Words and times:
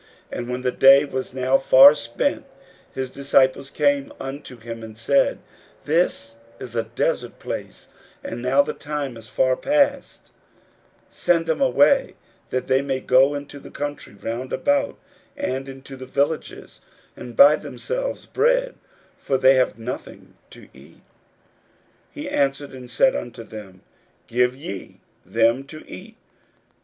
41:006:035 0.31 0.39
And 0.39 0.49
when 0.49 0.61
the 0.63 0.71
day 0.71 1.05
was 1.05 1.33
now 1.35 1.57
far 1.59 1.93
spent, 1.93 2.45
his 2.91 3.11
disciples 3.11 3.69
came 3.69 4.11
unto 4.19 4.57
him, 4.57 4.81
and 4.81 4.97
said, 4.97 5.37
This 5.85 6.37
is 6.59 6.75
a 6.75 6.85
desert 6.95 7.37
place, 7.37 7.87
and 8.23 8.41
now 8.41 8.63
the 8.63 8.73
time 8.73 9.15
is 9.15 9.29
far 9.29 9.55
passed: 9.55 10.31
41:006:036 11.11 11.11
Send 11.13 11.45
them 11.45 11.61
away, 11.61 12.15
that 12.49 12.65
they 12.65 12.81
may 12.81 12.99
go 12.99 13.35
into 13.35 13.59
the 13.59 13.69
country 13.69 14.15
round 14.15 14.51
about, 14.51 14.97
and 15.37 15.69
into 15.69 15.95
the 15.95 16.07
villages, 16.07 16.81
and 17.15 17.37
buy 17.37 17.55
themselves 17.55 18.25
bread: 18.25 18.73
for 19.19 19.37
they 19.37 19.53
have 19.53 19.77
nothing 19.77 20.33
to 20.49 20.67
eat. 20.73 20.95
41:006:037 22.15 22.15
He 22.15 22.27
answered 22.29 22.71
and 22.71 22.89
said 22.89 23.15
unto 23.15 23.43
them, 23.43 23.83
Give 24.25 24.55
ye 24.55 24.99
them 25.23 25.63
to 25.65 25.87
eat. 25.87 26.17